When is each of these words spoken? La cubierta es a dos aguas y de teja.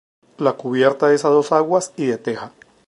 La 0.39 0.53
cubierta 0.53 1.13
es 1.13 1.25
a 1.25 1.29
dos 1.29 1.51
aguas 1.51 1.93
y 1.95 2.07
de 2.07 2.17
teja. 2.17 2.51